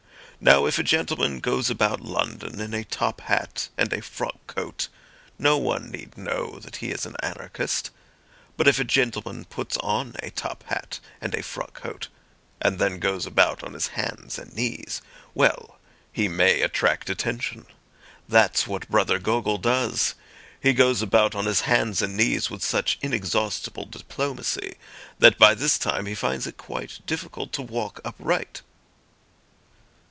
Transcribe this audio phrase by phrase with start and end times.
[0.43, 4.87] Now if a gentleman goes about London in a top hat and a frock coat,
[5.37, 7.91] no one need know that he is an anarchist.
[8.57, 12.07] But if a gentleman puts on a top hat and a frock coat,
[12.59, 15.77] and then goes about on his hands and knees—well,
[16.11, 17.67] he may attract attention.
[18.27, 20.15] That's what Brother Gogol does.
[20.59, 24.77] He goes about on his hands and knees with such inexhaustible diplomacy,
[25.19, 28.63] that by this time he finds it quite difficult to walk upright."